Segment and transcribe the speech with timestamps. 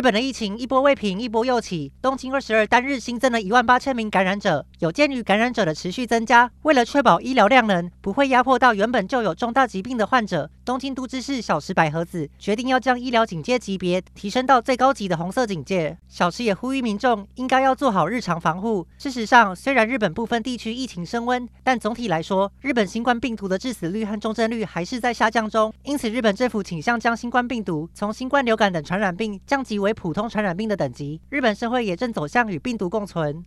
[0.00, 1.92] 日本的疫情一波未平，一波又起。
[2.00, 4.64] 东京二十二单日新增了一万八千名感染者。
[4.78, 15.98] 有鉴于感染者的持续增加，为了确保医疗量能不会压迫到原本就有重大疾病的患者，东京都知事小池百合子决定要将医疗警戒级别提升到最高级的红色警戒。
[16.08, 18.86] 小池也呼吁民众应该要做好日常防护。
[18.96, 25.70] 事实上，虽然日本部分地区疫情升温，但总体来说，日本新冠病毒的致死率和重症率还是在下降中。
[25.82, 33.38] 因此，日本政府倾向将新冠病毒从新冠流感等传染病降级为普通传染病的等级，日本社会也正走向与病毒共存。